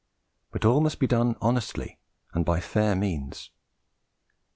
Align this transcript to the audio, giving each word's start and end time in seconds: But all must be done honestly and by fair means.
But 0.49 0.65
all 0.65 0.81
must 0.81 0.97
be 0.97 1.05
done 1.05 1.35
honestly 1.43 1.99
and 2.33 2.43
by 2.43 2.59
fair 2.59 2.95
means. 2.95 3.51